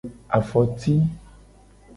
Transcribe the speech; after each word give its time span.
Afoti. 0.37 0.95